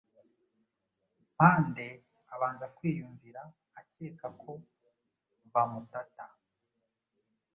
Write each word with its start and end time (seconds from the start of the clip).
Mpande 1.31 1.87
abanza 2.33 2.65
kwiyumvira 2.75 3.41
akeka 3.79 4.27
ko 4.41 4.51
bamutata. 5.53 6.25